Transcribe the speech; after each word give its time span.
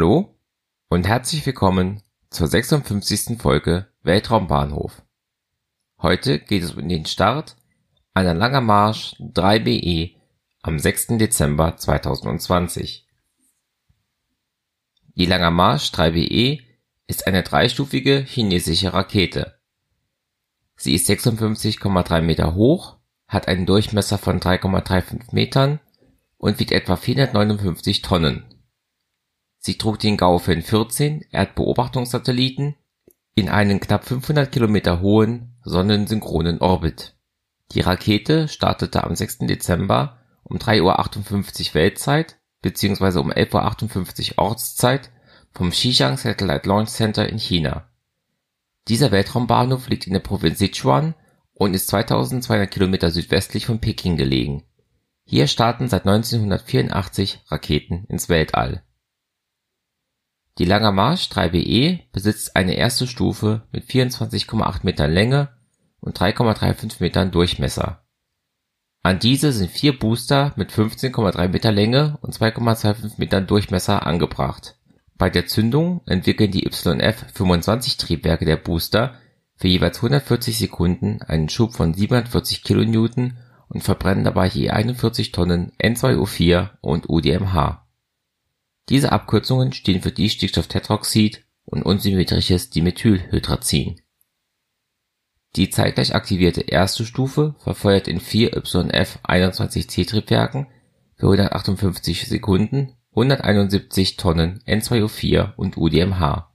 Hallo 0.00 0.34
und 0.88 1.06
herzlich 1.06 1.44
willkommen 1.44 2.00
zur 2.30 2.46
56. 2.46 3.38
Folge 3.38 3.88
Weltraumbahnhof. 4.02 5.02
Heute 6.00 6.38
geht 6.38 6.62
es 6.62 6.72
um 6.72 6.88
den 6.88 7.04
Start 7.04 7.58
einer 8.14 8.32
Langer 8.32 8.62
Marsch 8.62 9.14
3BE 9.20 10.14
am 10.62 10.78
6. 10.78 11.18
Dezember 11.18 11.76
2020. 11.76 13.06
Die 15.16 15.26
Langer 15.26 15.50
Marsch 15.50 15.90
3BE 15.90 16.62
ist 17.06 17.26
eine 17.26 17.42
dreistufige 17.42 18.24
chinesische 18.26 18.94
Rakete. 18.94 19.60
Sie 20.76 20.94
ist 20.94 21.10
56,3 21.10 22.22
Meter 22.22 22.54
hoch, 22.54 22.96
hat 23.28 23.48
einen 23.48 23.66
Durchmesser 23.66 24.16
von 24.16 24.40
3,35 24.40 25.34
Metern 25.34 25.78
und 26.38 26.58
wiegt 26.58 26.72
etwa 26.72 26.96
459 26.96 28.00
Tonnen. 28.00 28.59
Sie 29.62 29.76
trug 29.76 29.98
den 29.98 30.16
Gaofen 30.16 30.62
14 30.62 31.26
Erdbeobachtungssatelliten 31.32 32.76
in 33.34 33.50
einen 33.50 33.78
knapp 33.78 34.06
500 34.06 34.50
Kilometer 34.50 35.02
hohen 35.02 35.54
sonnensynchronen 35.64 36.60
Orbit. 36.60 37.14
Die 37.72 37.80
Rakete 37.80 38.48
startete 38.48 39.04
am 39.04 39.14
6. 39.14 39.40
Dezember 39.40 40.18
um 40.44 40.56
3:58 40.56 41.68
Uhr 41.68 41.74
Weltzeit 41.74 42.38
bzw. 42.62 43.18
um 43.18 43.30
11:58 43.30 44.32
Uhr 44.32 44.38
Ortszeit 44.38 45.10
vom 45.52 45.70
Xichang 45.70 46.16
Satellite 46.16 46.66
Launch 46.66 46.88
Center 46.88 47.28
in 47.28 47.38
China. 47.38 47.90
Dieser 48.88 49.10
Weltraumbahnhof 49.10 49.90
liegt 49.90 50.06
in 50.06 50.14
der 50.14 50.20
Provinz 50.20 50.58
Sichuan 50.58 51.14
und 51.52 51.74
ist 51.74 51.88
2200 51.88 52.70
Kilometer 52.70 53.10
südwestlich 53.10 53.66
von 53.66 53.78
Peking 53.78 54.16
gelegen. 54.16 54.64
Hier 55.26 55.48
starten 55.48 55.90
seit 55.90 56.06
1984 56.06 57.44
Raketen 57.48 58.06
ins 58.08 58.30
Weltall 58.30 58.82
die 60.60 60.66
Langer 60.66 60.92
Marsch 60.92 61.30
3BE 61.30 62.00
besitzt 62.12 62.54
eine 62.54 62.74
erste 62.74 63.06
Stufe 63.06 63.62
mit 63.72 63.84
24,8 63.84 64.80
Metern 64.82 65.10
Länge 65.10 65.48
und 66.00 66.20
3,35 66.20 66.96
Metern 67.00 67.30
Durchmesser. 67.30 68.04
An 69.02 69.18
diese 69.18 69.52
sind 69.52 69.70
vier 69.70 69.98
Booster 69.98 70.52
mit 70.56 70.70
15,3 70.70 71.48
Meter 71.48 71.72
Länge 71.72 72.18
und 72.20 72.34
2,25 72.36 73.12
Metern 73.16 73.46
Durchmesser 73.46 74.06
angebracht. 74.06 74.76
Bei 75.16 75.30
der 75.30 75.46
Zündung 75.46 76.02
entwickeln 76.04 76.50
die 76.50 76.66
YF-25-Triebwerke 76.66 78.44
der 78.44 78.58
Booster 78.58 79.14
für 79.56 79.68
jeweils 79.68 79.96
140 79.96 80.58
Sekunden 80.58 81.22
einen 81.22 81.48
Schub 81.48 81.72
von 81.72 81.94
740 81.94 82.64
kN 82.64 83.32
und 83.70 83.82
verbrennen 83.82 84.24
dabei 84.24 84.48
je 84.48 84.68
41 84.68 85.32
Tonnen 85.32 85.72
N2O4 85.80 86.68
und 86.82 87.08
UDMH 87.08 87.86
diese 88.88 89.12
Abkürzungen 89.12 89.72
stehen 89.72 90.02
für 90.02 90.12
Distickstofftetroxid 90.12 91.44
und 91.64 91.84
unsymmetrisches 91.84 92.70
Dimethylhydrazin. 92.70 94.00
Die 95.56 95.70
zeitgleich 95.70 96.14
aktivierte 96.14 96.60
erste 96.60 97.04
Stufe 97.04 97.56
verfeuert 97.58 98.06
in 98.08 98.20
vier 98.20 98.56
YF-21C-Triebwerken 98.56 100.68
für 101.16 101.26
158 101.26 102.28
Sekunden 102.28 102.94
171 103.10 104.16
Tonnen 104.16 104.62
N2O4 104.66 105.54
und 105.56 105.76
UDMH. 105.76 106.50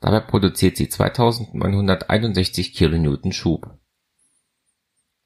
Dabei 0.00 0.20
produziert 0.20 0.76
sie 0.76 0.88
2961 0.88 2.74
kN 2.74 3.32
Schub. 3.32 3.78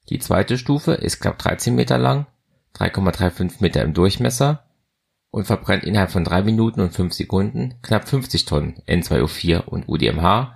Die 0.09 0.19
zweite 0.19 0.57
Stufe 0.57 0.93
ist 0.93 1.19
knapp 1.19 1.37
13 1.39 1.75
Meter 1.75 1.97
lang, 1.97 2.27
3,35 2.75 3.55
Meter 3.59 3.81
im 3.81 3.93
Durchmesser 3.93 4.66
und 5.31 5.45
verbrennt 5.45 5.83
innerhalb 5.83 6.11
von 6.11 6.23
3 6.23 6.43
Minuten 6.43 6.81
und 6.81 6.93
5 6.93 7.13
Sekunden 7.13 7.73
knapp 7.81 8.07
50 8.07 8.45
Tonnen 8.45 8.81
N2O4 8.87 9.65
und 9.65 9.87
UDMH 9.87 10.55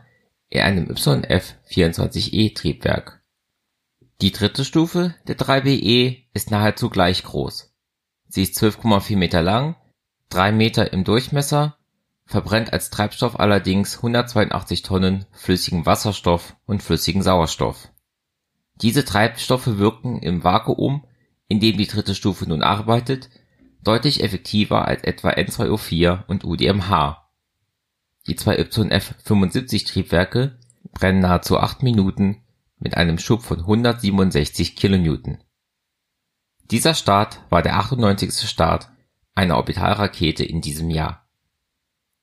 in 0.49 0.61
einem 0.61 0.89
YF-24E-Triebwerk. 0.89 3.21
Die 4.21 4.31
dritte 4.31 4.63
Stufe 4.65 5.15
der 5.27 5.37
3BE 5.37 6.17
ist 6.33 6.51
nahezu 6.51 6.89
gleich 6.89 7.23
groß. 7.23 7.73
Sie 8.27 8.43
ist 8.43 8.61
12,4 8.61 9.17
Meter 9.17 9.41
lang, 9.41 9.75
3 10.29 10.51
Meter 10.51 10.93
im 10.93 11.03
Durchmesser, 11.03 11.77
verbrennt 12.25 12.71
als 12.71 12.89
Treibstoff 12.89 13.39
allerdings 13.39 13.97
182 13.97 14.83
Tonnen 14.83 15.25
flüssigen 15.31 15.85
Wasserstoff 15.85 16.55
und 16.65 16.83
flüssigen 16.83 17.23
Sauerstoff. 17.23 17.89
Diese 18.81 19.05
Treibstoffe 19.05 19.77
wirken 19.77 20.19
im 20.19 20.43
Vakuum, 20.43 21.05
in 21.47 21.59
dem 21.59 21.77
die 21.77 21.87
dritte 21.87 22.15
Stufe 22.15 22.47
nun 22.47 22.63
arbeitet, 22.63 23.29
deutlich 23.83 24.23
effektiver 24.23 24.87
als 24.87 25.03
etwa 25.03 25.31
N2O4 25.31 26.25
und 26.27 26.43
UDMH. 26.43 27.29
Die 28.27 28.35
zwei 28.35 28.57
YF-75-Triebwerke 28.57 30.57
brennen 30.91 31.21
nahezu 31.21 31.57
acht 31.57 31.83
Minuten 31.83 32.43
mit 32.77 32.97
einem 32.97 33.17
Schub 33.17 33.43
von 33.43 33.59
167 33.59 34.75
kN. 34.75 35.37
Dieser 36.69 36.93
Start 36.93 37.41
war 37.49 37.61
der 37.61 37.77
98. 37.77 38.49
Start 38.49 38.89
einer 39.33 39.57
Orbitalrakete 39.57 40.43
in 40.43 40.61
diesem 40.61 40.89
Jahr. 40.89 41.27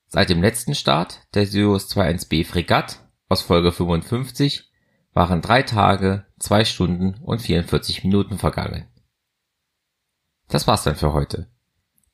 Seit 0.07 0.29
dem 0.29 0.41
letzten 0.41 0.75
Start 0.75 1.21
der 1.33 1.45
Soyuz 1.45 1.95
21B 1.95 2.45
Fregatte 2.45 2.97
aus 3.27 3.41
Folge 3.41 3.71
55 3.71 4.69
waren 5.13 5.41
drei 5.41 5.63
Tage, 5.63 6.25
zwei 6.39 6.65
Stunden 6.65 7.15
und 7.21 7.41
44 7.41 8.03
Minuten 8.03 8.37
vergangen 8.37 8.88
das 10.49 10.67
war's 10.67 10.83
dann 10.83 10.95
für 10.95 11.13
heute. 11.13 11.47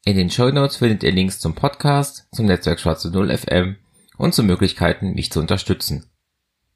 In 0.04 0.16
den 0.16 0.30
Show 0.30 0.52
Notes 0.52 0.76
findet 0.76 1.02
ihr 1.02 1.12
Links 1.12 1.40
zum 1.40 1.56
Podcast, 1.56 2.28
zum 2.32 2.46
Netzwerk 2.46 2.80
Schwarze 2.80 3.10
Null 3.10 3.36
FM 3.36 3.78
und 4.18 4.36
zu 4.36 4.44
Möglichkeiten, 4.44 5.14
mich 5.14 5.32
zu 5.32 5.40
unterstützen. 5.40 6.12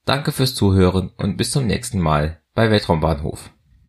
Danke 0.05 0.31
fürs 0.31 0.55
Zuhören 0.55 1.11
und 1.17 1.37
bis 1.37 1.51
zum 1.51 1.67
nächsten 1.67 1.99
Mal 1.99 2.41
bei 2.55 2.71
Weltraumbahnhof. 2.71 3.51